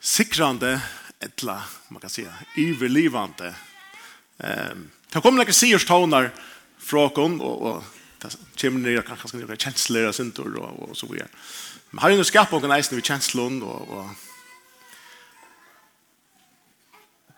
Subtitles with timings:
[0.00, 0.80] sikrande
[1.18, 3.54] etla, man kan säga, överlivande.
[4.38, 6.30] Ehm, det kommer några sierstonar
[6.78, 7.84] från och och
[8.18, 11.28] det kommer ner kanske ska några känslor och sånt och och så vidare.
[11.90, 14.06] Men har ju nu skapat någon nice med känslor och och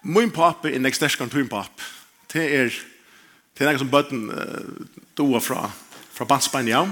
[0.04, 1.82] Min pappa är nästa skan tun pappa.
[2.32, 2.82] Det är
[3.54, 4.32] det är något som button
[5.14, 5.70] då från
[6.12, 6.88] från ja.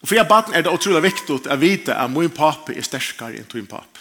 [0.00, 3.36] Och för jag barn är det otroligt viktigt att veta att min pappa är starkare
[3.36, 3.99] än min pappa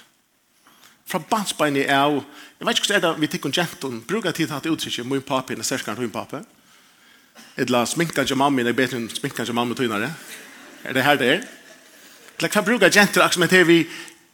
[1.10, 2.20] fra bandsbeinet av,
[2.60, 5.08] jeg vet ikke hvordan er det vi tikk om gentun, bruker tid til at uttrykket,
[5.10, 6.44] min papi, eller særskant min papi,
[7.58, 10.12] eller sminkan til mamma, eller bedre enn sminkan til mamma tøynare,
[10.84, 11.48] er det her det er?
[12.38, 13.80] Eller hva bruker gentun, akkurat med det vi,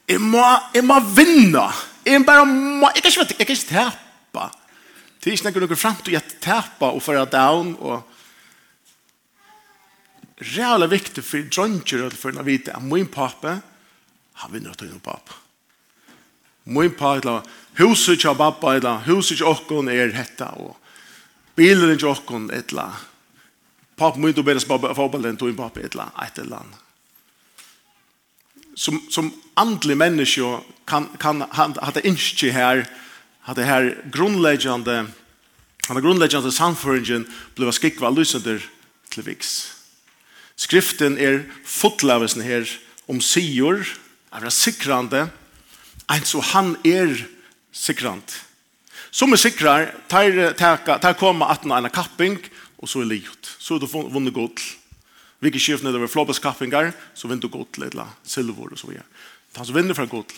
[0.10, 0.44] jeg må,
[0.76, 1.70] jeg må vinna,
[2.06, 4.50] jeg bare må, jeg kan ikke, jeg kan ikke tapa,
[5.24, 8.12] det er ikke noe noe frem til å tapa og føre down, og
[10.36, 13.56] Rævla viktig for dronjer og for å vite at min pappa,
[14.44, 15.45] han vinner å ta inn pappa
[16.66, 17.46] min par, eller
[17.78, 20.76] huset til pappa, eller huset til åkken er hetta, og
[21.56, 22.96] bilen til okken, eller
[23.98, 24.64] pappa min, du bedre
[24.96, 26.82] forberedt til pappa, eller et eller annet.
[28.76, 32.84] Som, som andelig menneske kan, kan han, hadde ikke her,
[33.48, 35.06] hadde her grunnleggende,
[35.88, 37.24] hadde grunnleggende samføringen
[37.56, 38.60] ble skikva lysender
[39.14, 39.54] til viks.
[40.60, 42.68] Skriften er fotlevesen her
[43.08, 43.86] om sier,
[44.36, 45.45] er sikrande, er
[46.12, 47.14] Ein så han er
[47.74, 48.42] sikrant.
[49.16, 52.38] Som er sikrar, tar, tar, tar koma atten av en kapping,
[52.78, 53.52] og så er livet.
[53.60, 54.66] Så er det vunnet
[55.40, 58.88] Vi kan skiftene det var flåpes kappingar, så vinner du godl, eller silver og så
[58.88, 59.06] videre.
[59.56, 60.34] Han som vinner fra godt.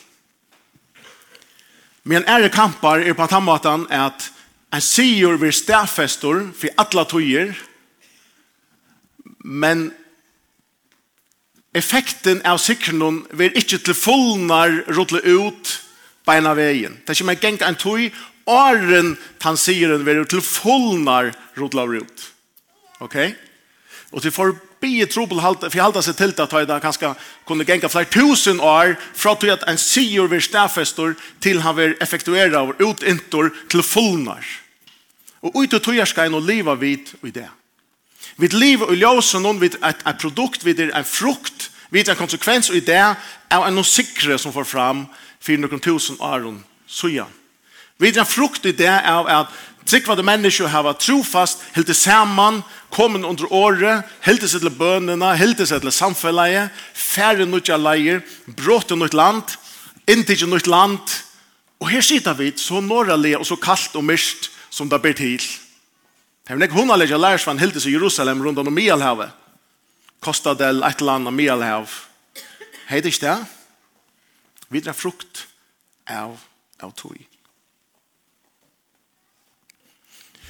[2.04, 3.32] Men ære kampar er på at
[3.66, 4.32] han at
[4.74, 7.54] en sier vi stafestor for alle tøyer,
[9.44, 9.92] men
[11.78, 15.74] effekten av sikkernon vil ikke til fullnar rutle ut
[16.28, 16.98] beina veien.
[17.04, 18.08] Det er ikke mer gengt en tog,
[18.48, 22.26] åren tansiren vil til fullnar rutle ut.
[23.04, 23.18] Ok?
[24.12, 27.14] Og til for bie trobel forhalda seg til at det kanskje
[27.48, 31.98] kunne genga flere tusen år fra til at en sier vil stafestor til han vil
[32.02, 34.46] effektuera og utintor til fullnar.
[35.42, 37.50] Og ut og tog ska skal en og vid i det.
[38.38, 42.70] Vi lever i ljósen noen vid et, et produkt, vid en frukt, vid en konsekvens
[42.70, 45.06] og idé av en sikre som får fram
[45.40, 47.26] for noen tusen åren søya.
[47.98, 49.54] Vi er en frukt i det av at
[49.88, 52.62] tryggvade mennesker har vært trofast, helt til sammen,
[52.94, 57.80] kommet under året, helt til seg til bønene, helt til seg til samfunnet, færre nødja
[57.80, 59.56] leier, brått til nødt land,
[60.06, 61.02] inntil til nødt land.
[61.82, 65.42] Og her sitter vi så norrlig og så kaldt og myrst som det blir til.
[66.48, 69.34] Det er nek hun allegg av lærersvann hildes i Jerusalem rundt om Mielhavet.
[70.24, 71.92] Kosta del et eller annet Mielhav.
[73.04, 73.34] det ikke det?
[74.72, 75.42] Vidra frukt
[76.08, 76.38] av,
[76.80, 77.18] av tog.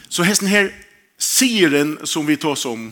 [0.05, 0.69] Så hesten her
[1.17, 2.91] sieren som vi tås om,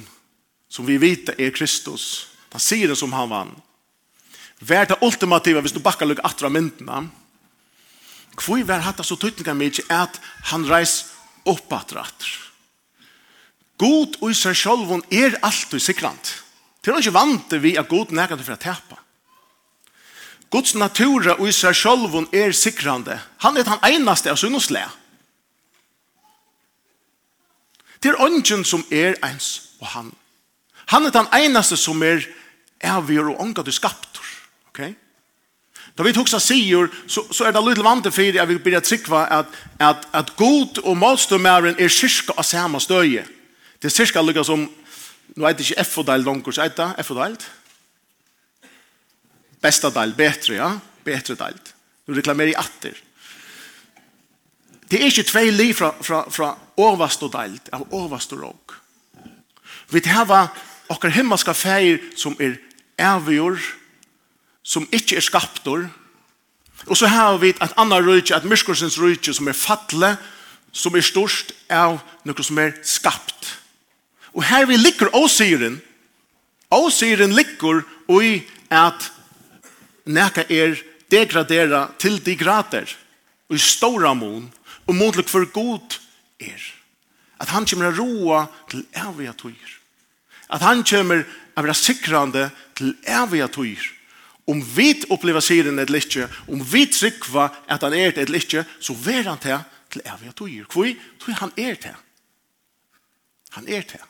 [0.68, 3.54] som vi vet er Kristus, den sieren som han vann,
[4.66, 7.04] vær det ultimativa, hvis du bakkar lukk atra myndina,
[8.34, 10.18] hvor vær hatt så tøytninga mykje at
[10.50, 11.04] han reis
[11.46, 12.45] opp atra atra
[13.78, 16.36] God og i seg selv er alltid sikrant.
[16.82, 19.00] Det er ikke vant vi at God nægget for å tepa.
[20.54, 23.18] Guds natur og i seg selv er sikrande.
[23.44, 24.92] Han er den eneste av sunnoslega.
[28.00, 30.12] Det er ånden som er ens og han.
[30.94, 32.22] Han er den eneste som er
[32.86, 34.28] avgjør og ångat du skaptor.
[34.70, 34.94] Ok?
[35.98, 38.84] Da vi tog seg sier, så, så er det litt vant for at vi blir
[38.84, 43.24] trykva at, at, at god og målstømmeren er kyrka av samme støye.
[43.80, 44.66] Det er cirka lukka som,
[45.36, 47.38] nå er det ikke F-fordel langt, så er det F-fordel.
[49.62, 50.70] Besta deil, betre, ja.
[51.06, 51.60] Betre deil.
[52.06, 52.98] Du reklamerer i atter.
[54.90, 58.76] Det er ikke tvei liv fra, fra, fra overst og del, av overst og råk.
[59.90, 60.52] Vi har
[60.90, 62.60] okker himmelska feir som er
[63.02, 63.62] avgjord,
[64.64, 65.88] som ikke er skaptor,
[66.86, 70.16] og så har vi et annet rydtje, et myskorsens rydtje som er fattle,
[70.76, 73.56] som er størst av noe som er skapt.
[74.36, 75.80] Og her vi likker åsiren,
[76.76, 77.84] åsyren likker
[78.20, 78.42] i
[78.74, 79.10] at
[80.06, 80.76] neka er
[81.12, 82.90] degradera til de grader,
[83.50, 84.50] og i stora mån,
[84.86, 86.00] og mån for god
[86.42, 86.62] er.
[87.40, 89.72] At han kommer å roa til evige tøyer.
[90.50, 91.24] At han kommer
[91.56, 93.92] å være sikrande til evige tøyer.
[94.46, 96.18] Om vi opplever siren et litt,
[96.52, 99.58] om vi trykva at han er et litt, så ver han til
[99.96, 100.68] til evige tøyer.
[100.70, 100.92] Hvor?
[101.20, 101.96] Tror han er til.
[103.56, 104.04] Han er til.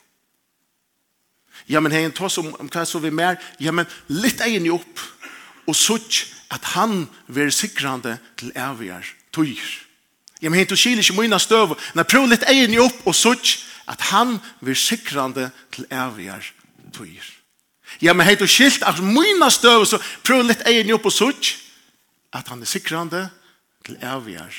[1.68, 3.40] Ja, men hei, tås om, om hva så vi mer.
[3.60, 5.02] Ja, men litt egen jo opp.
[5.66, 9.72] Og sutt at han vil sikrande til evigere tøyer.
[10.44, 11.74] Ja, men hei, du skil ikke mine støv.
[11.98, 13.56] Men prøv litt egen jo opp og sutt
[13.90, 16.54] at han vil sikrande til evigere
[16.94, 17.32] tøyer.
[18.02, 21.16] Ja, men hei, du skilt at mine støv, så prøv litt egen jo opp og
[21.16, 21.54] sutt
[22.36, 23.28] at han er sikrande
[23.88, 24.52] til evigere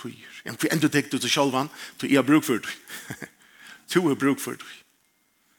[0.00, 0.38] tøyer.
[0.42, 1.70] Ja, men hva enda tenker du til sjølvan?
[2.00, 3.28] Du er bruk for det.
[3.92, 4.81] Du er bruk for det.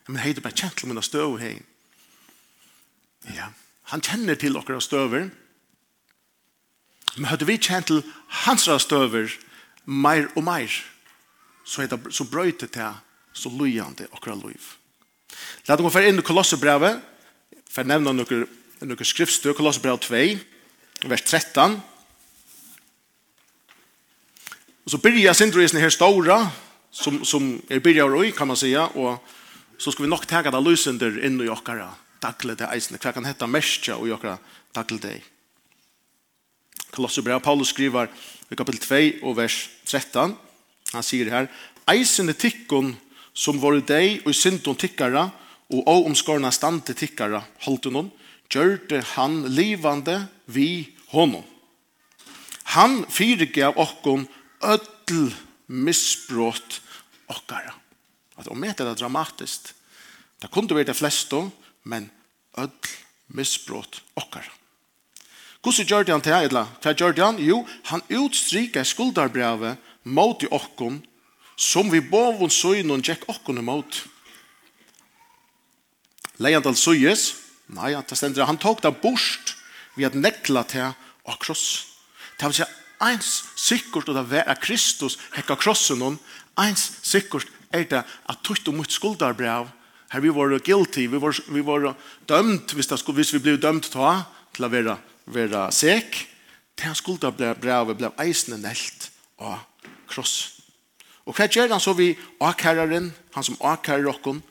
[0.07, 1.55] Men hei, det bare kjent til mine støv, hei.
[3.31, 3.47] Ja,
[3.93, 5.29] han kjenner til okra støver.
[7.15, 8.03] Men hadde vi kjent til
[8.43, 9.31] hans støver,
[9.85, 10.71] mer og mer,
[11.63, 12.99] så, er det, så brøyte til
[13.33, 14.61] så lujande okra liv.
[15.67, 16.99] La dem gå for inn i Kolossebrevet,
[17.69, 18.43] for jeg nevner noen,
[18.83, 21.79] noen skriftstøv, Kolossebrevet 2, vers 13.
[24.83, 26.41] Og så byrja sindrøysene her stora,
[26.91, 29.23] som, som er byrja og røy, kan man säga, og
[29.77, 31.89] så skal vi nok tega det lysender inn i okkara
[32.23, 32.99] daglig det eisene.
[33.01, 34.37] Hva kan hette mestja og okkara
[34.75, 35.19] daglig det?
[36.93, 38.11] Kolosserbrev, Paulus skriver
[38.51, 39.57] i kapitel 2 og vers
[39.89, 40.35] 13,
[40.93, 41.47] han sier her,
[41.89, 42.93] eisene tikkun
[43.33, 45.25] som var deg og syndon tikkara
[45.73, 48.11] og å omskorna stand til tikkara holdt hon,
[48.53, 51.41] gjørte han livande vi honom.
[52.77, 54.27] Han fyrirgav okkon
[54.61, 55.33] öll
[55.67, 56.79] misbrott
[57.31, 57.73] okkara.
[58.37, 59.73] At om det er dramatiskt,
[60.41, 61.49] det kunde være det fleste,
[61.83, 62.11] men
[62.57, 62.99] ødel
[63.33, 64.45] misbrått okkar.
[65.63, 66.65] Hvordan gjør han til Eidla?
[66.83, 67.39] Hva gjør han?
[67.39, 70.99] Jo, han utstryker skuldarbrevet mot i okkon,
[71.55, 74.03] som vi bovon søgnen tjekk okkon imot.
[76.43, 77.29] Leiandal søyes?
[77.73, 79.55] Nei, det stender han tok det bort
[79.95, 81.85] ved at nekla til av kross.
[82.35, 82.67] Det vil si
[83.03, 86.19] eins sikkert og det Kristus hekka krossen hon,
[86.59, 89.69] eins sikkert er det at tutt og mot skuldarbrev,
[90.13, 91.89] her vi var guilty, vi var, vi var
[92.29, 94.23] dømt, hvis, det, hvis vi ble dømt ta,
[94.53, 94.97] til å være,
[95.33, 96.19] være sek,
[96.77, 99.09] det skuldarbrevet ble eisende nelt
[99.41, 99.63] av
[100.09, 100.61] kross.
[101.25, 102.11] Og hva gjør han så vi
[102.43, 104.43] akæreren, han som akærer okken,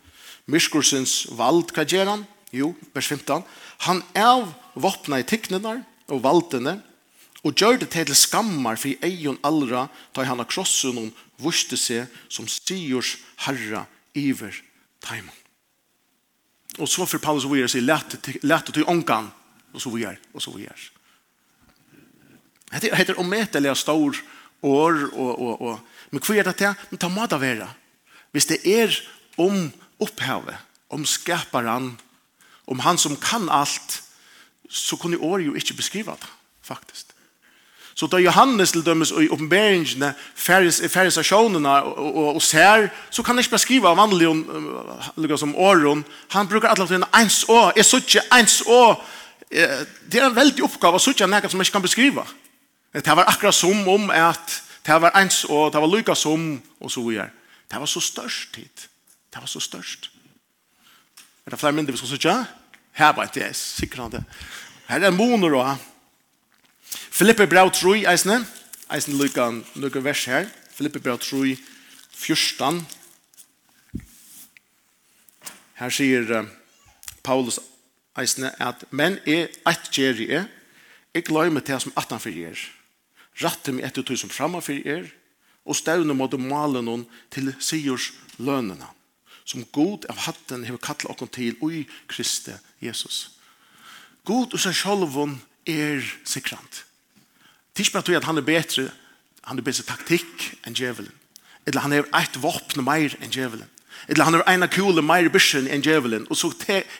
[0.51, 2.25] Myrskursens vald, hva gjør han?
[2.53, 3.45] Jo, vers 15.
[3.87, 6.81] Han er våpnet i tiknenar og valdene,
[7.43, 11.11] og gjør det til skammar for eion allra da han har krosset noen
[11.43, 13.17] vurste seg som styrs
[13.47, 14.55] herra iver
[15.03, 15.35] taimon.
[16.79, 19.31] Og så for Paulus og vi er sier lett til ångan
[19.73, 20.85] og så vi er, og så vi er.
[22.81, 24.17] Det heter ometelige stor
[24.63, 25.81] år og, og, og.
[26.13, 26.85] Men hva er det til?
[26.91, 27.69] Men ta mat av være.
[28.33, 28.95] Hvis det er
[29.41, 29.67] om
[30.01, 30.57] opphavet,
[30.93, 31.93] om skaparen,
[32.69, 34.01] om han som kan alt,
[34.69, 36.31] så kunne året jo ikke beskriva det,
[36.65, 37.12] faktisk.
[37.95, 43.23] Så da Johannes til dømes i oppenberingene færres av sjånene og, og, og ser, så
[43.23, 46.05] kan han ikke beskrive av vanlig um, som åren.
[46.33, 48.81] Han brukar alle tiden ens å, jeg så ikke ens å.
[49.53, 52.25] Det er en veldig oppgave å sier noe som jeg ikke kan beskrive.
[52.93, 56.91] Det var akkurat som om at det var ens å, det var lykke som, og
[56.91, 57.29] så videre.
[57.71, 58.89] Det var så størst tid.
[59.33, 60.11] Det var så størst.
[61.47, 62.35] Er det flere mindre vi skal sier?
[62.93, 64.25] Her var det, jeg sikker Här det.
[64.89, 65.92] Her er moner og
[67.13, 68.39] Filippe brev 3, eisne,
[68.89, 71.59] eisne lykka, lykka vers her, Filippe brev 3,
[72.17, 72.79] 14.
[75.77, 76.47] Her sier uh,
[77.21, 77.59] Paulus
[78.17, 80.47] eisne at, men er eit gjerri er
[81.13, 82.63] jeg gløy meg til som atan fyrir er.
[83.45, 85.11] ratte meg etter tog som framma fyrir er
[85.69, 88.09] og stavne måtte male noen til sigers
[88.39, 88.89] lønene,
[89.45, 93.37] som god av hatten hever kattlet okken til, ui Kristi Jesus.
[94.25, 95.37] God og seg sjolvun
[95.69, 96.87] er sikrant.
[97.73, 98.89] Det er ikke bare at han er bedre,
[99.49, 101.13] han er bedre taktikk enn djevelen.
[101.67, 103.69] Eller han er et våpen mer enn djevelen.
[104.09, 106.27] Eller han er ena kule mer bysjen enn djevelen.
[106.31, 106.51] Og så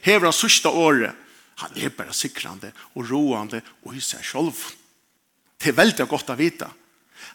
[0.03, 1.19] hever han sørste året.
[1.63, 4.57] Han er bare sikrande og roande og i seg selv.
[5.61, 6.69] Det er veldig godt å vite.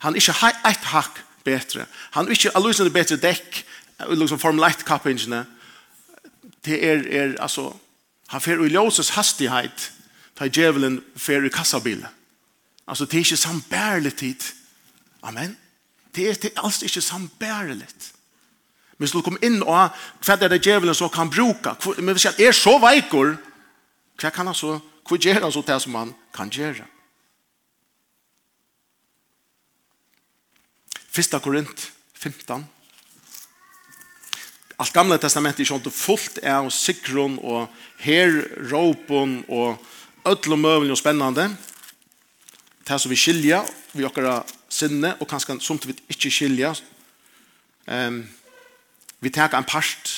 [0.04, 1.86] Han er ikke et hakk bedre.
[2.16, 3.62] Han er ikke allusende bedre dekk,
[4.10, 5.46] liksom Formel 1-kappingene.
[6.66, 7.70] Det er, er, altså,
[8.34, 9.92] han fer i ljøses hastighet,
[10.38, 12.17] da djevelen fer i kassabilen.
[12.88, 14.44] Altså, det er ikke sambærelig tid.
[15.24, 15.58] Amen.
[16.16, 17.88] Det er, det er altså ikke sambærelig.
[18.98, 19.92] Men så kom inn og
[20.26, 21.76] hva er det djevelen som kan bruke?
[22.02, 23.36] Men hvis jeg er så veikor,
[24.18, 26.86] hva kan han så, hva gjør han så det som han kan gjøre?
[31.14, 32.66] Fyrsta Korint 15.
[34.78, 39.78] Alt gamle testamentet er sånn fullt av sikron og herråpen og
[40.30, 41.48] ødel og møvelen og spennende
[42.88, 43.62] det som vi skilja,
[43.94, 44.40] vi okkara
[44.70, 46.74] sinne, og kanskje som vi ikke skilja.
[47.88, 48.22] Um,
[49.20, 50.12] vi tar en part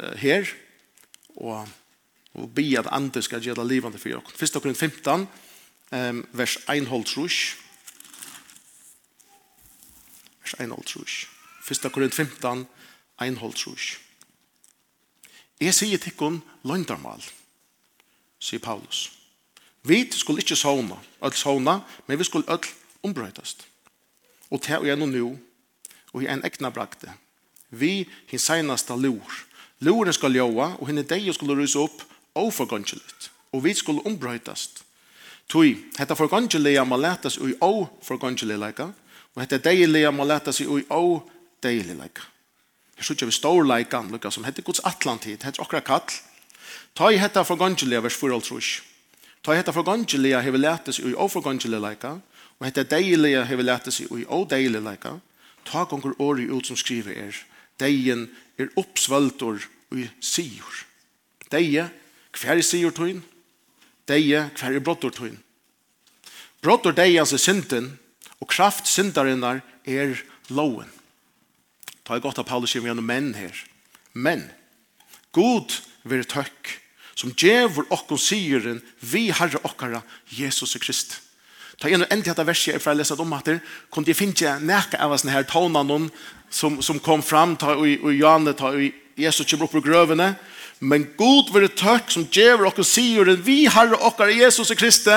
[0.00, 0.48] uh, her,
[1.36, 1.68] og,
[2.34, 4.34] og be at andre skal gjøre det livende for oss.
[4.34, 5.28] Først okkara 15,
[5.92, 7.56] um, vers 1 hold trus.
[10.42, 11.26] Vers 1 hold trus.
[11.62, 12.66] Først okkara 15,
[13.22, 13.96] 1 hold trus.
[15.60, 17.22] Jeg sier til henne løgndarmal,
[18.38, 19.15] sier Paulus.
[19.86, 22.66] Vi skulle ikke sovna, alt sovna, men vi skulle alt
[23.06, 23.66] ombrøytast.
[24.50, 25.28] Og til og gjennom nå,
[26.12, 27.12] og i en egna brakte,
[27.70, 29.38] vi hin seinaste lor.
[29.80, 32.02] Loren skal ljåa, og henne deg skulle rysa opp
[32.36, 34.82] oforgåndselut, og vi skulle ombrøytast.
[35.48, 37.86] Tui, hetta forgåndselia må letas ui o
[38.42, 38.90] leika,
[39.34, 41.22] og hetta deilig må letas ui deilig
[41.62, 42.22] deilileika.
[42.96, 46.10] Jeg sier vi står leikan, lukka, som heter Guds atlantid, heter okra kall.
[46.94, 48.95] Ta i hetta forgåndselia vers 4 og
[49.46, 52.16] Ta hetta forgangelia hevur lært ui í oforgangelia leika,
[52.58, 55.12] og hetta deilia hevur lært ui í odeilia leika.
[55.62, 57.36] Ta gongur orði út sum skriva er.
[57.78, 58.24] Deien
[58.58, 59.62] er uppsvøltor
[59.94, 60.80] og sigur.
[61.52, 61.84] Deie,
[62.34, 63.20] hver er sigur tøyn?
[64.10, 65.38] Deie, hver er brottur tøyn?
[66.58, 67.92] Brottur deie er synden,
[68.42, 70.16] og kraft syndarinnar er
[70.50, 70.90] loven.
[72.02, 73.54] Ta er godt av Paulus gjennom menn her.
[74.10, 74.48] Men,
[75.30, 76.80] god vil tøkk
[77.16, 80.02] som djevor okkon syren vi herre okkara
[80.36, 81.20] Jesus Krist.
[81.80, 83.56] Ta igjen og endelig dette verset fra jeg leser om at det
[83.92, 86.10] kunne jeg finne nækka av sånne her tånene
[86.50, 90.34] som, som kom fram ta, og, i Janne ta, i Jesus kommer opp på grøvene
[90.80, 95.08] men god vil det tøkk som djevor okkon syren vi herre okkara Jesus Krist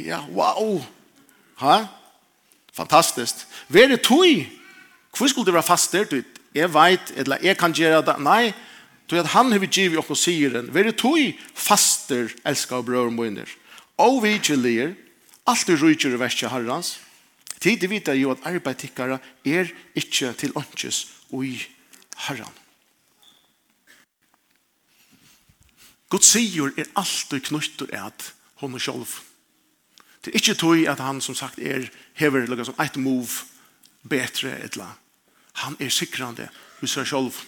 [0.00, 0.80] Ja, wow!
[1.60, 1.84] Ha?
[2.72, 3.46] Fantastiskt.
[3.68, 4.48] Vär det tui?
[5.12, 6.22] Hvor skulle det være fast der?
[6.54, 8.16] jeg vet, eller jeg kan gjøre det.
[8.22, 8.52] Nei,
[9.10, 11.18] Tog at han hevi givet okkur siren, veri tog
[11.58, 13.50] faster, elska og brøver møyner.
[13.98, 14.92] Og vi gjelder,
[15.50, 17.00] alt er rujtjur i verskja herrans.
[17.58, 21.02] Tid vita jo at arbeidtikkara er ikkje til åndkjes
[21.34, 21.58] ui
[22.28, 22.54] herran.
[26.10, 28.30] Gud sigur er alltid knuttur at
[28.62, 29.18] hon og sjolv.
[30.22, 33.42] Det er ikkje tog at han som sagt er hever lukka som eit move
[34.06, 34.92] betre etla.
[35.66, 36.46] Han er sikrande
[36.78, 37.42] hos seg sjolv.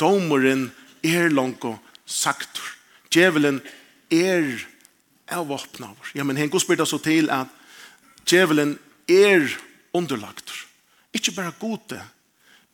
[0.00, 0.70] Domoren
[1.02, 1.64] er langt
[2.06, 2.64] saktor.
[3.12, 3.60] Djevelen
[4.10, 4.66] er
[5.32, 6.12] avvåpnaver.
[6.14, 7.50] Ja, men hen god spyrt så til at
[8.28, 8.78] djevelen
[9.08, 9.48] er
[9.92, 10.52] underlagt.
[11.12, 12.00] Ikke bare gode,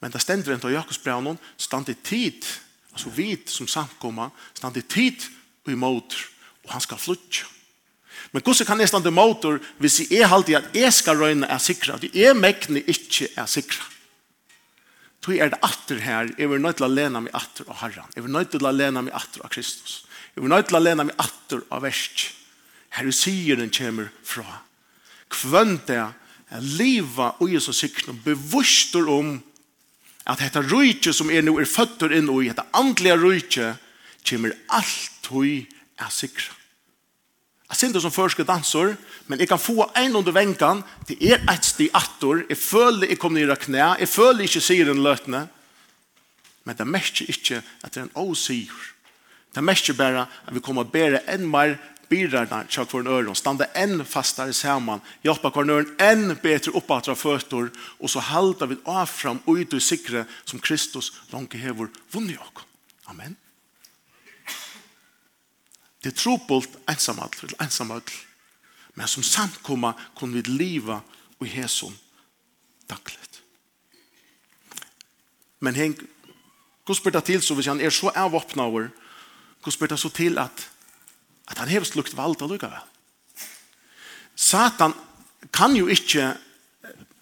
[0.01, 2.47] men det stender enn til Jakobsbraunen, stand i tid,
[2.93, 5.27] altså vit som samkomma, stand i tid
[5.67, 6.21] og i motor,
[6.65, 7.49] og han skal flutja.
[8.33, 11.59] Men hvordan kan jeg stande motor hvis jeg er alltid at jeg skal røyne er
[11.63, 13.85] sikra, at jeg mekne ikke er sikra?
[15.29, 18.15] tog er det atter her, jeg vil nødt til å lene meg atter av Herren.
[18.17, 20.01] Jeg vil nødt til å lene meg atter av Kristus.
[20.35, 22.33] Jeg vil nødt til å lene meg atter av versk,
[22.97, 24.63] Her sier den kommer fra.
[25.29, 26.15] Kvønt er
[26.49, 29.35] er livet og Jesus sikten og bevusster om
[30.29, 33.73] at dette rujtje som er nå er føtter inn i, dette andlige rujtje
[34.29, 35.67] kommer alt høy
[36.01, 36.58] er sikra.
[37.69, 38.95] Jeg synes som først danser,
[39.27, 42.41] men jeg kan få en under venkan til er et sted attor.
[42.49, 43.99] Jeg føler jeg kommer ned av knæ.
[44.01, 45.49] Jeg føler ikke sier den løtene.
[46.65, 48.73] Men det merker ikke at det er en åsier.
[49.55, 51.77] Det merker bare at vi kommer bedre enn mer
[52.09, 53.37] bidrar til hver øren.
[53.37, 55.01] Stande enn fastare sammen.
[55.25, 57.69] Hjelper hver øren enn bedre oppatra føtter.
[58.01, 62.65] Og så halter vi av fram ut og sikre som Kristus langt hever vunnet oss.
[63.09, 63.37] Amen.
[66.03, 68.03] Det er trobult ensamall, eller ensamall.
[68.95, 71.01] Men som samkomma kunne vi liva
[71.39, 71.95] og hæsum
[72.91, 73.43] dagligt.
[75.61, 75.97] Men heng,
[76.87, 78.91] hva spør det til så hvis han er så avåpna over,
[79.63, 80.69] hva spør det så til at,
[81.51, 82.71] at han hevst lukt av lukka
[84.39, 84.95] Satan
[85.53, 86.37] kan jo ikke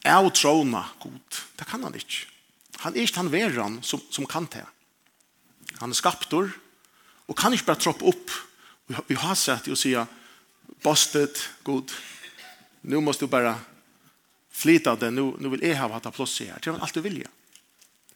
[0.04, 1.40] avtrona god.
[1.56, 2.26] Det kan han ikke.
[2.84, 4.64] Han er ikke han veran som, som kan det.
[5.80, 6.52] Han er skaptor
[7.26, 8.30] og kan ikke bare troppe opp
[8.86, 10.06] Vi har sett och säga
[10.82, 11.92] bastet god.
[12.80, 13.60] Nu måste du bara
[14.50, 15.10] flyta det.
[15.10, 16.58] Nu, nu vill jag ha att plats här.
[16.62, 17.22] Det allt du vill.
[17.22, 17.28] Ja.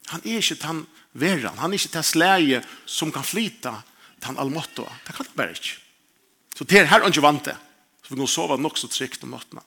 [0.07, 1.59] Han är inte han verran.
[1.59, 3.83] Han är inte det släge som kan flyta
[4.21, 4.83] han allmåtto.
[5.07, 5.69] Det kan han bara inte.
[6.55, 7.57] Så det här han ju vant det.
[8.03, 9.61] Så vi kan sova nog så tryggt om natten.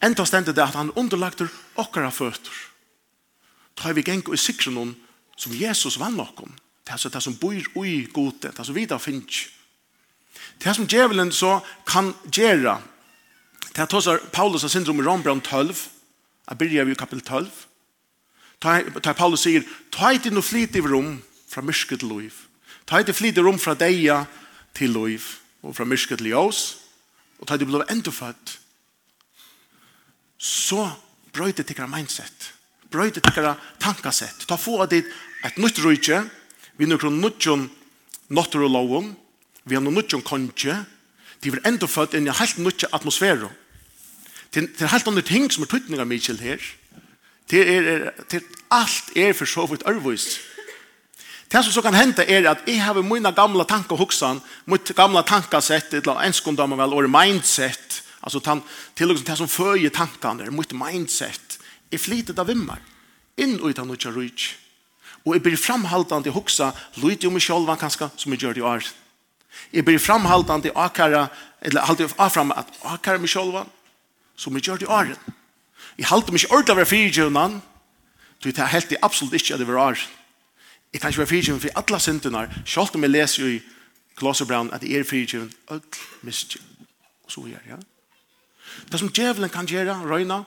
[0.00, 2.52] Enda stendet det at han underlagter okkara føtter.
[3.76, 4.94] Da har vi genk og i sikren
[5.36, 6.52] som Jesus vann okkom.
[6.86, 7.52] Det er det som bor
[7.84, 9.48] i gode, det er som vi da finnes.
[10.62, 12.78] Det som djevelen så kan gjøre,
[13.74, 15.74] det er tås Paulus har syndrom i Rombrand 12,
[16.48, 17.50] jeg begynner vi i kapitel 12,
[18.62, 21.18] da Paulus sier, ta et inn og flit i rom
[21.50, 22.32] fra myrke til liv.
[22.86, 24.06] Ta et flit i rom fra deg
[24.74, 25.26] til liv,
[25.62, 26.82] og fra myrke til oss.
[27.38, 28.58] og ta et blå enda født.
[30.38, 30.90] Så
[31.32, 32.52] brøyde tikkara mindset,
[32.90, 35.10] brøyde tikkara tankasett, ta få av ditt
[35.44, 36.22] et nytt rujtje,
[36.76, 37.68] vi nokre nutjon
[38.28, 39.12] notter og lovum,
[39.64, 40.76] vi har nutjon konje,
[41.42, 43.48] de vil enda født inn i helt nutje atmosfære.
[44.54, 46.62] Det er helt andre ting som er tøytninga mykjel her.
[47.50, 50.38] Det er, det er, alt er for så vidt ærvist.
[51.46, 54.90] Det som så kan hende er at jeg har mine gamle tanker og hoksan, mitt
[54.96, 58.62] gamle tankesett, eller en skund enskundam vel, og mindset, altså tan,
[58.96, 61.58] til og med det som føyer tankene, mitt mindset,
[61.92, 62.80] er flitet av vimmer,
[63.38, 64.65] inn ut av noe rydt.
[65.26, 66.70] Og jeg blir framhaltande hoksa
[67.02, 68.90] lite jo meg sjálva kanska som jeg gjør det i år.
[69.72, 71.26] Jeg blir framhaltande akara,
[71.60, 73.64] eller halte jeg afram at akara meg sjálva
[74.38, 75.16] som jeg gjør det i år.
[75.98, 77.58] Jeg halte meg ikke ordentlig å være fyrtjøvnan,
[78.44, 80.00] du tar helt i absolutt ikke at det var år.
[80.92, 83.62] Jeg kan ikke være fyrtjøvn for alle syndunar, sjálv om jeg leser jo i
[84.16, 86.86] Glosserbrand at jeg er fyrtjøvn, ødel, mistjøvn,
[87.24, 87.78] og så gjør, ja.
[88.92, 90.44] Det som djevelen kan gjøre, røyna,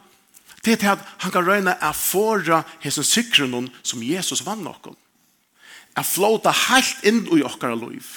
[0.63, 4.97] Det er til at han kan røyne å fåra hesen sikren som Jesus vann noen.
[5.97, 8.07] Å flåta helt inn i okkara liv.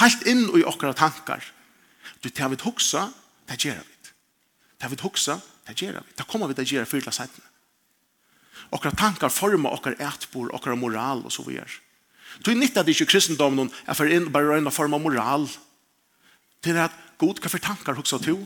[0.00, 1.44] Helt inn i okkara tankar.
[2.22, 3.08] Du tar vi hoksa,
[3.48, 4.10] det gjør vi.
[4.80, 6.16] Tar vi hoksa, det gjør vi.
[6.16, 7.46] Det kommer vi til å gjøre fyrtla seitene.
[8.70, 11.70] Okkara tankar forma okkara etbor, okkara moral og så videre.
[12.44, 15.48] Du er nytt at ikke kristendommen er for inn bare røyne forma moral.
[16.62, 18.44] Det er at god, hva for tankar hoksa til?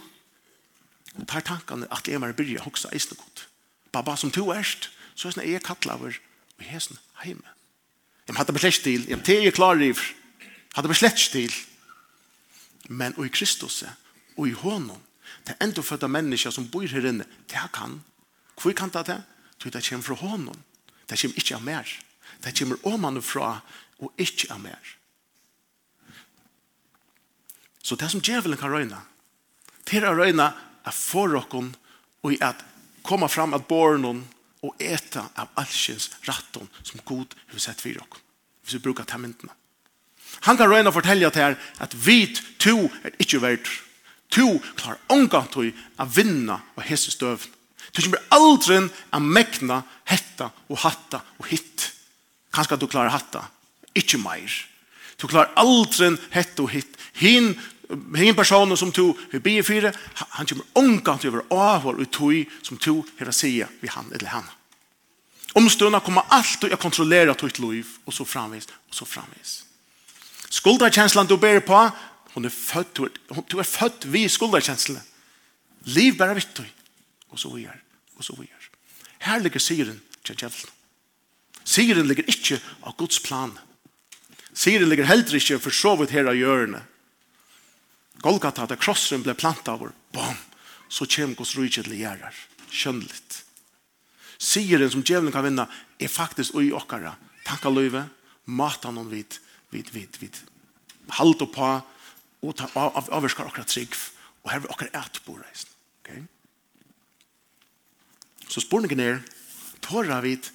[1.15, 3.47] Og tar tankene at jeg må begynne å hoksa eisne godt.
[3.95, 6.19] Baba, som to erst, så er det jeg kattlaver
[6.59, 7.47] og hesen heime.
[8.27, 9.93] Jeg hadde beslett til, jeg hadde jeg klar i,
[10.75, 11.53] hadde beslett til,
[12.89, 13.85] men og i Kristus
[14.37, 14.99] og i hånden,
[15.45, 18.01] det er enda fødda mennesker som bor her inne, det er kan.
[18.61, 19.21] Hvor kan det det?
[19.63, 20.65] Det kommer fra hånden.
[21.09, 21.89] Det kommer ikke av mer.
[22.45, 23.61] Det kommer åmann fra
[23.99, 24.93] og ikke av mer.
[27.83, 29.01] Så det som djevelen kan røyne,
[29.85, 30.49] det er å røyne
[30.85, 31.73] at forrokken
[32.25, 32.61] og i at
[33.05, 34.25] komme fram at bornen
[34.65, 38.23] og eta av allsjens ratton som god har sett for oss.
[38.65, 39.53] Hvis vi brukar ta myndene.
[40.49, 42.25] Han kan røyna fortelle til her at vi
[42.59, 43.69] to er ikke verdt.
[44.35, 47.53] To klarer omgang til å vinna og hese støvn.
[47.95, 48.81] Du kommer aldri
[49.15, 51.91] å mekna hetta og hatta og hitt.
[52.55, 53.45] Kanskje du klarer hatta,
[53.95, 54.51] ikke meir.
[55.21, 56.97] Du klarer aldri hetta og hitt.
[57.21, 57.53] Hin
[58.17, 62.77] Hingen personen som to vi be fyra, han kommer omgant över avhåll och tog som
[62.77, 64.45] to här att säga vi han eller han.
[65.53, 69.65] Omstånda kommer allt att kontrollera ditt liv och så framvis och så framvis.
[70.49, 71.91] Skuldarkänslan du ber på,
[72.33, 75.01] hon är född, du är, är vi vid skuldarkänslan.
[75.83, 76.61] Liv bara vitt
[77.29, 77.79] och så vidare
[78.17, 78.59] och så vidare.
[79.19, 80.71] Här ligger syren till djävulen.
[81.65, 83.59] Syren ligger inte av Guds plan.
[84.53, 86.83] Syren ligger heller inte för så vidt här av hjörnet
[88.25, 90.37] Golgata, da krossen ble plantet over, bom,
[90.89, 92.37] så kommer Guds rydde til gjerrar.
[92.73, 93.43] Skjønnelig.
[94.41, 95.67] Sigeren som djevelen kan vinna
[96.01, 97.15] er faktisk ui okkara.
[97.45, 98.07] Takka løyve,
[98.49, 99.37] mata noen vid,
[99.73, 100.39] vid, vid, vid.
[101.19, 101.69] Halt og på,
[102.45, 103.93] og ta, av, av, avverskar okkara trygg,
[104.45, 105.75] og her vil okkara et på reisen.
[106.01, 106.25] Okay?
[108.49, 109.21] Så spurningen er,
[109.85, 110.49] tåra vid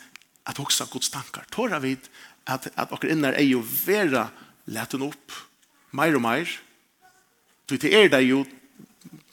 [0.49, 1.45] at hoksa Guds tankar.
[1.53, 2.09] Tåra vid
[2.49, 4.27] at, at okkara innar er jo vera
[4.69, 5.37] leten opp,
[5.93, 6.57] meir og meir,
[7.69, 8.41] Til det er det jo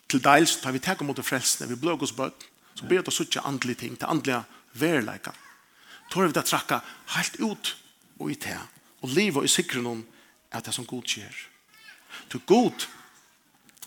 [0.07, 2.45] til dels, da vi takk mot det frelsene, vi blåg oss bøtt,
[2.77, 4.43] så ber det å suttje andelige ting, til andelige
[4.77, 5.33] verleika.
[5.33, 6.81] Da Tar vi det trakka
[7.17, 7.73] helt ut
[8.21, 8.59] og i det,
[9.03, 10.05] og livet i sikre noen
[10.53, 11.41] er det som god skjer.
[12.31, 12.87] Du god,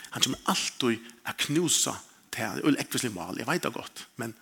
[0.10, 1.96] han kommer alltid å knusa
[2.34, 4.34] til, og ekvislig mal, jeg vet det godt, men,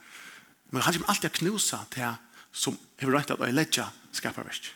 [0.72, 2.15] men han kommer alltid å knusa til
[2.58, 4.72] som har rett at å ledja skaparverk.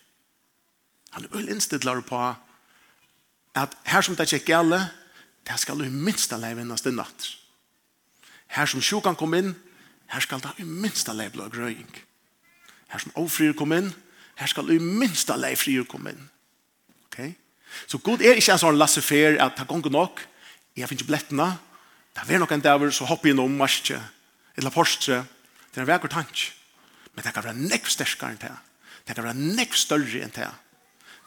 [1.16, 2.20] Han er øl innstidlar på
[3.58, 4.82] at her som det ikke er gale,
[5.48, 7.28] det skal i minsta leie vinnes til natt.
[8.52, 9.54] Her som sjukan kom inn,
[10.12, 11.92] her skal du i minsta leie blå grøying.
[12.92, 13.92] Her som ofrir kom inn,
[14.40, 16.30] her skal i minsta leie frier kom inn.
[17.08, 17.34] Okay?
[17.88, 20.24] Så god er ikke en sånn lassefer at det gonger nok,
[20.76, 21.52] jeg finner ikke blettene,
[22.12, 24.00] det er nok en dæver, så hopper jeg innom marsje,
[24.60, 25.22] eller porstre,
[25.72, 26.50] det er en vekker tank.
[27.16, 28.52] Men det kan være nekk sterskere enn det.
[29.08, 30.50] Det kan være nekk større enn det.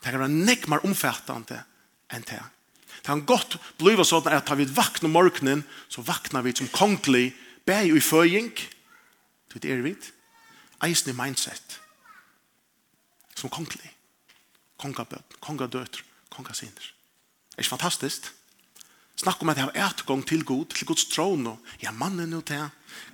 [0.00, 1.62] Det kan være nekk mer omfattende
[2.12, 2.42] enn det.
[3.02, 7.32] Det kan godt bli sånn at har vi vakna morgenen, så vakna vi som konglig,
[7.66, 8.52] bæg i føying,
[9.54, 9.94] det er vi,
[10.82, 11.78] eisen i mindset,
[13.38, 13.92] som konglig,
[14.82, 16.02] kongabød, kongadøtr,
[16.34, 16.90] kongasiner.
[17.54, 18.32] Er ikke fantastisk?
[19.14, 21.46] Snakk om at jeg har etgang til god, til Guds trån.
[21.46, 22.66] og ja, mannen er til,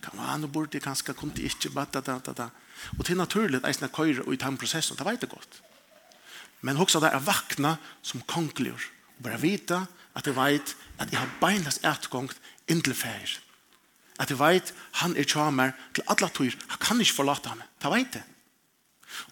[0.03, 2.49] kan man og bort, jeg kan skal kunne ikke, da, da, da, da.
[2.99, 5.63] Og til naturlig, eisen er køyre og i den processen, det vet jeg godt.
[6.63, 8.81] Men også det er vakna som kongligur,
[9.23, 9.85] Bara vita
[10.17, 12.37] at jeg vet at jeg har beinlast etgångt
[12.69, 13.39] inntil fær.
[14.21, 16.57] At jeg vet han er tjamer til alle tøyr.
[16.69, 17.63] Han kan ikke forlate ham.
[17.81, 18.25] Det vet det.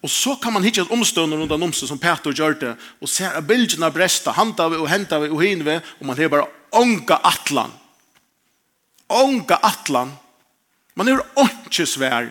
[0.02, 3.08] Og så kan man hitta et omstående rundt en omstående som Peter gjør det, og
[3.08, 6.32] ser at bildene bresta, handa vi og henta vi og hin vi, og man har
[6.32, 7.72] bare ånga atlan.
[9.08, 10.12] Ånga atlan.
[10.94, 12.30] Man har ånge svær.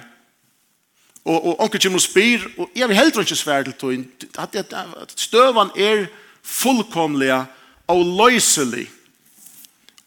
[1.26, 4.06] Og, og ånge kommer og spyr, og jeg vil heller ikke svær til tog.
[4.38, 6.08] At, at, at støvan er
[6.48, 7.46] fullkomliga
[7.92, 8.88] og løyselig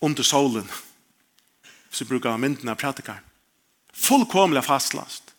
[0.01, 0.69] under solen.
[1.89, 3.21] Hvis vi bruker myndene av pratikar.
[3.93, 5.35] Fullkomlig fastlast.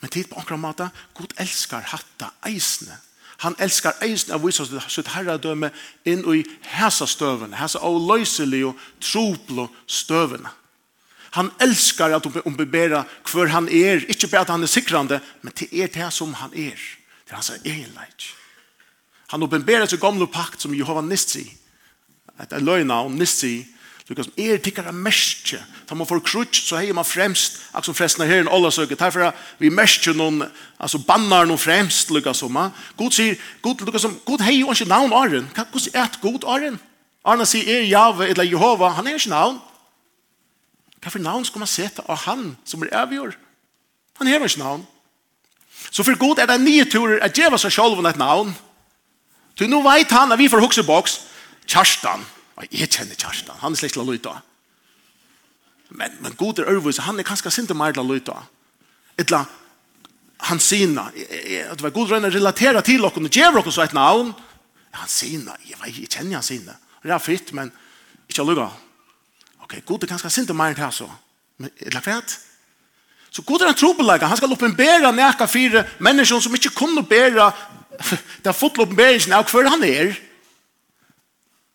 [0.00, 2.96] Men tid på akkurat måte, Gud elskar hatta eisne.
[3.40, 5.70] Han elskar eisne av vissa sitt herredømme
[6.08, 6.42] inn i
[6.76, 10.50] hæsa støvene, hæsa av løyselig og troplo støvene.
[11.38, 12.96] Han elskar at hun beber
[13.30, 16.52] hver han er, ikke bare at han er sikrande, men til er det som han
[16.52, 16.80] er.
[17.24, 18.32] Det er hans egenleik.
[19.30, 21.44] Han uppenberer seg gamle pakt som Jehova Nissi.
[22.40, 23.60] Et er løgna om Nissi.
[24.10, 25.60] Lukas, er tikkara merskje.
[25.86, 27.60] Da man får krutsk, så heier man fremst.
[27.70, 28.98] Akk som frestene her en alla søker.
[28.98, 29.28] Derfor
[29.60, 30.42] vi merskje noen,
[30.82, 32.58] altså bannar noen fremst, Lukas, som.
[32.98, 35.46] God sier, God, Lukas, God heier jo ikke navn Arjen.
[35.54, 36.80] Hvordan er et god Arjen?
[37.22, 39.60] Arna sier, er Jave, eller Jehova, han er ikke navn.
[41.00, 43.36] Hva for navn skal man sette av han som er avgjør?
[44.18, 44.82] Han hever ikke navn.
[45.90, 48.50] Så for god er det nye turer at djeva seg selv om et navn.
[48.50, 48.69] Navn.
[49.60, 51.20] Du nu vet han att vi får huxa box.
[51.68, 52.24] Kjarstan,
[52.56, 54.32] og jeg kjenner Kjarstan, han er slik til å lytte.
[55.94, 58.34] Men, men god er ørvus, han er kanskje sint mer til å lytte.
[59.20, 59.44] Etla,
[60.48, 64.32] han sina, det var god røyne relatera til okken, og djever okken så et navn,
[64.96, 67.70] han sina, jeg vet, jeg kjenner han sina, det er fritt, men
[68.30, 68.70] ikke lukka.
[69.66, 71.10] Ok, god er kanskje sint mer til så.
[71.60, 72.38] Men, etla, kvett?
[73.30, 77.52] Så god er en trobelegger, han skal oppenbæra nekka fire mennesker som ikke kunne bæra
[78.42, 80.16] det er fått oppenberingen av hver han er,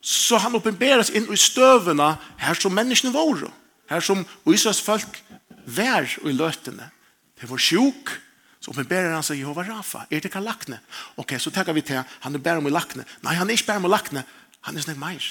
[0.05, 2.11] så han oppenberes inn i støvene
[2.41, 3.49] her som menneskene våre,
[3.89, 5.17] her som Israels folk
[5.65, 6.91] vær i løtene.
[7.35, 8.13] Det var sjuk,
[8.61, 10.03] så oppenberer han seg Jehova Rafa.
[10.09, 10.79] Er det ikke lakne?
[11.21, 13.05] Ok, så tenker vi til han er bare med lakne.
[13.25, 14.23] Nei, han er ikke bare med lakne.
[14.65, 15.25] Han er snakk meir.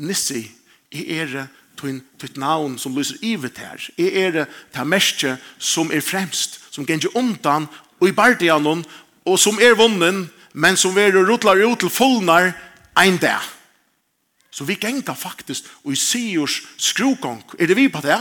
[0.00, 0.42] Nissi,
[0.92, 1.44] jeg er det
[1.78, 3.80] tun tut navn som lyser ivet her.
[3.98, 4.44] Jeg er det
[4.74, 7.68] ta mestje som er fremst, som gengi undan
[8.04, 8.84] og i bardianon,
[9.24, 12.52] og som er vunnen, men som er rotlar ut til fullnar
[13.00, 13.40] ein dag.
[14.50, 18.20] Så vi gengta faktisk, og i Siors skrokong, er det vi på det?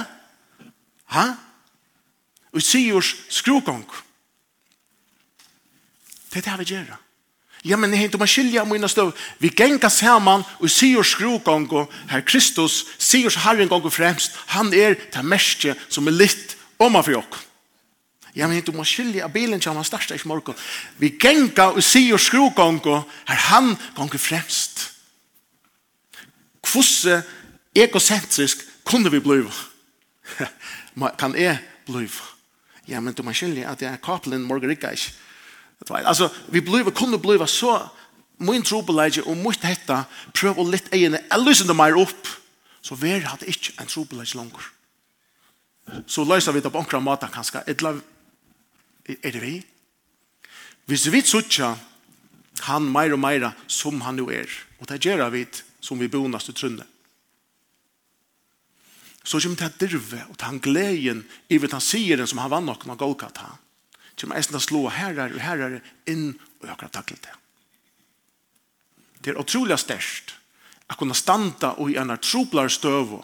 [1.13, 1.25] Ha?
[2.53, 3.85] Og i Siors skrokong.
[6.33, 6.95] Det er det vi gjør.
[7.63, 9.13] Ja, men jeg henter meg skilja om mina støv.
[9.39, 14.73] Vi genga saman og sier skrokong og herr Kristus, sier herren gong og fremst, han
[14.73, 17.52] er det merske som er litt om av for.
[18.35, 20.57] Ja, men du må skilja bilen til han største i morgen.
[20.97, 24.87] Vi genga og sier skrogongo, her han gongo fremst.
[26.63, 27.21] Kvosse
[27.75, 29.53] egocentrisk kunne vi bliva?
[31.17, 32.31] kan jeg bliva?
[32.87, 34.95] Ja, men du må skilja at jeg er kapelen morgen ikke.
[35.89, 37.77] Altså, vi bliv, kunne bliva så
[38.43, 42.29] min trobeleidje og mitt hetta prøv å litt egene, jeg lyser det mer opp,
[42.83, 44.69] så vi hadde ikke en trobeleidje langer.
[46.07, 47.83] Så løser vi det på omkring maten kanskje, et
[49.07, 49.57] Er det vi?
[50.87, 51.73] Hvis vi suttja
[52.67, 54.47] han meir og meira som han jo er,
[54.79, 55.45] og det gjør vi
[55.83, 56.87] som vi bonast til trunne,
[59.23, 62.65] så kommer det dirve og han gleden i vet han sier den som han vann
[62.67, 63.53] noen av Golgata.
[64.19, 65.77] Kommer eisen til å slå herrer og herrer
[66.11, 67.35] inn og jeg takle det.
[69.23, 70.35] Det er utrolig størst
[70.91, 73.15] at kunne standa og i en troplar støv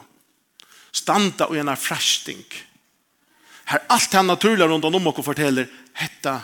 [0.96, 2.69] standa og i en fræsting og
[3.70, 6.42] Her allt han naturliga rundt om dere forteller hetta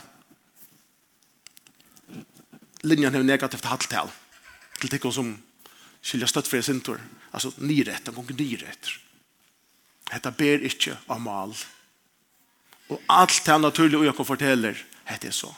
[2.85, 4.11] linjen har negativt halt til.
[4.79, 5.31] Till det som
[6.01, 7.01] skiljer stött för sin tur.
[7.31, 8.89] Alltså ni rätt och ni rätt.
[10.09, 11.55] Hetta ber ikke av mal.
[12.87, 15.55] Och allt han naturliga och jag fortäller hetta är så.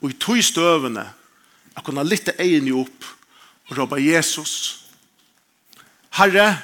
[0.00, 1.10] Och i tog stövene
[1.74, 3.04] att kunna lyfta egen opp
[3.68, 4.84] och robba Jesus.
[6.10, 6.56] Herre,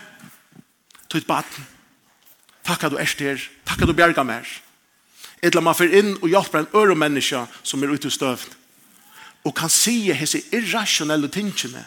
[1.08, 1.64] tog et batten
[2.64, 4.48] Takk at du er styr, Takk at du bjerga mer.
[5.44, 8.52] Etla man fyrir inn og hjelper en øre menneske som er ute i støvn.
[9.44, 11.84] Og kan sige hese irrasjonelle tingene.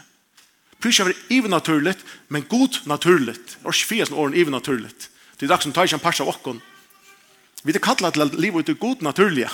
[0.78, 1.96] Prysja even naturlig,
[2.30, 3.58] men god naturligt.
[3.64, 5.10] Og ikke fyrir åren ivenaturligt.
[5.40, 6.62] Det er dags som tar ikke en pars av okken.
[7.64, 9.50] Vi er kallet til livet ut god naturlig.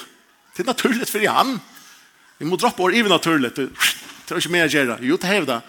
[0.56, 1.62] Det er naturlig fyrir han.
[2.40, 3.56] Vi må droppa år naturlig.
[3.56, 4.98] Det er ikke mer å gjøre.
[5.02, 5.62] Jo, det hevda.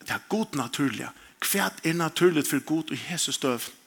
[0.00, 1.08] Det er god naturlig.
[1.40, 3.79] Hva er naturlig for god og Jesus støvn?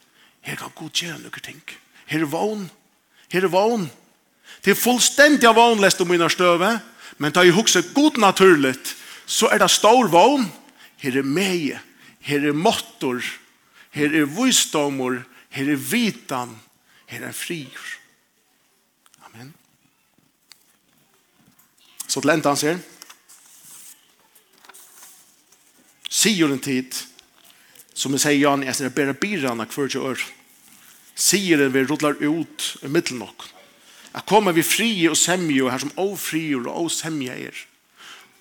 [0.44, 1.62] Her kan god gjøre noen ting.
[2.06, 2.66] Her er vogn.
[3.32, 3.88] Her er vogn.
[4.64, 6.76] Det er fullstendig av vogn, lest om mine støve.
[7.18, 8.76] Men da jeg husker god naturlig,
[9.26, 10.50] så er det stor vogn.
[11.00, 11.80] Her er meie.
[12.24, 13.24] Her er måttor.
[13.96, 15.22] Her er visdommer.
[15.54, 16.58] Her er vitan.
[17.08, 17.96] Her er frigjør.
[19.30, 19.54] Amen.
[22.08, 22.84] Så til enda han sier.
[26.12, 26.92] Sier en tid.
[26.92, 27.13] Sier en tid
[27.94, 30.24] Som vi sier, Jan, jeg sier, bare birene hver til år.
[31.14, 33.46] Sier det vi rullar ut i middelen nok.
[34.14, 37.62] Jeg kommer vi fri og semje, her som ofri og osemje er.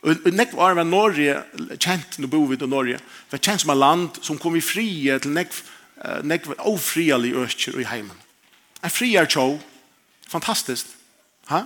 [0.03, 1.37] Og nekv var var Norge,
[1.79, 2.99] kjent, nå bor vi til Norge,
[3.31, 4.89] var kjent som et land som kom vi fri
[5.23, 5.61] til nekv,
[6.27, 8.19] nekv ofrialig økker i heimen.
[8.83, 9.61] En fri er tjå,
[10.29, 10.91] fantastisk.
[11.53, 11.63] Ha?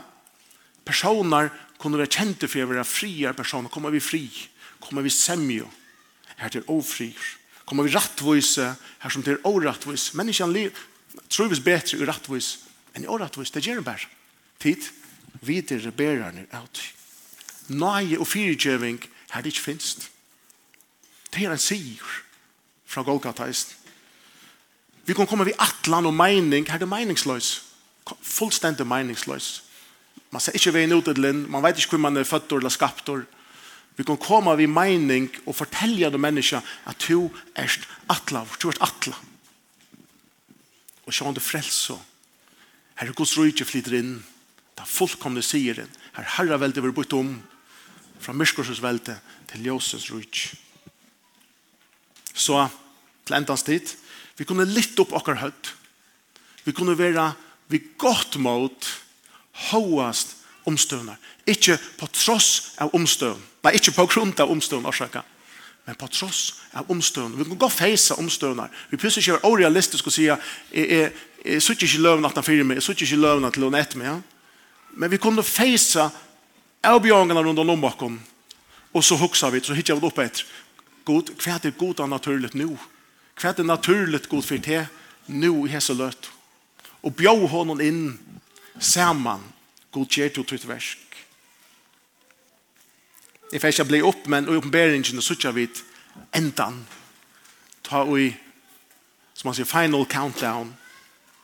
[0.84, 1.48] Personer
[1.80, 4.26] kunne være kjente for å være frie personer, kommer vi fri,
[4.84, 5.64] kommer vi semje,
[6.36, 7.16] her til ofrier
[7.66, 10.12] kommer vi rattvise her som til årattvis.
[10.14, 10.70] Menneskene liv
[11.28, 12.52] tror trivs bedre i rattvis
[12.94, 13.50] enn i årattvis.
[13.50, 14.10] Det gjør det bare.
[14.62, 14.86] Tid,
[15.42, 16.82] videre bererne ut.
[17.68, 19.00] Nøye og firegjøving
[19.32, 19.96] her det ikke finnes.
[21.34, 22.22] Det er en sier
[22.86, 23.74] fra Golgataist.
[25.06, 26.66] Vi kan komme ved atlan og mening.
[26.66, 27.62] Her er det meningsløs.
[28.22, 29.62] Fullstendig meningsløs.
[30.30, 31.44] Man ser ikke veien ut til den.
[31.50, 33.08] Man vet ikke hvor man er født eller skapt.
[33.08, 33.26] Eller
[33.96, 37.72] Vi kan komme av i mening og fortelle de mennesker at du er
[38.12, 39.16] atla, du er atla.
[41.06, 41.96] Og så han det frelse.
[43.00, 44.18] Her er Guds rydde flytter inn.
[44.76, 45.96] Da fullkomne sier inn.
[46.16, 47.32] Her herre veldig vil bytte om.
[48.20, 49.16] Fra myskorsens velde
[49.48, 50.58] til ljøsens rydde.
[52.36, 52.60] Så
[53.24, 53.94] til endans tid,
[54.36, 55.72] vi kunne litt opp akkur høyt.
[56.66, 57.30] Vi kunne være
[57.72, 58.88] vi godt mot
[59.70, 60.36] håast
[60.68, 61.16] omstøvner.
[61.48, 65.24] Ikke på tross av omstøvner Nei, ikke på grunn av omstående årsaker,
[65.88, 67.40] men på tross av omstående.
[67.40, 68.68] Vi kan gå feise omstående.
[68.92, 71.08] Vi plutselig ikke være orealistisk og si at jeg,
[71.42, 73.98] jeg, sutter ikke løven at han fyrer meg, jeg sutter ikke løven til han etter
[73.98, 74.20] meg.
[74.94, 76.04] Men vi kunne feise
[76.86, 78.20] avbjørnene rundt om bakom,
[78.94, 80.46] og så hukser vi, så hittar vi opp etter.
[81.06, 82.68] God, hva er det god og naturlig nå?
[83.34, 84.84] Hva er det naturlig god for det
[85.26, 86.30] nå i hese løt?
[87.02, 88.06] Og bjør hånden inn
[88.78, 89.42] sammen.
[89.90, 91.05] God gjør det til versk.
[93.52, 95.68] Jeg får ikke bli opp, men i oppenberingen så ikke vi
[96.34, 96.80] endan.
[97.86, 98.30] Ta i,
[99.34, 100.72] som man sier, final countdown.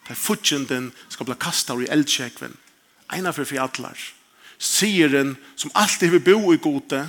[0.08, 2.58] Ta futjenden skal bli kastet i eldkjekven.
[3.12, 3.98] ena for fjallar.
[4.58, 7.02] Sieren som alltid vil bo i gode,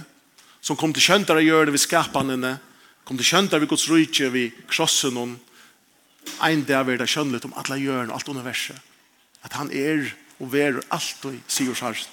[0.61, 2.57] som kom til kjøntar å gjøre det ved skapene,
[3.03, 5.37] kom til kjøntar ved Guds rydtje ved krossen om,
[6.41, 8.79] ein dag vil det kjønnelig om alle hjørne, og alt universet.
[9.43, 10.07] At han er
[10.39, 12.11] og verer alt og sier sjarsen.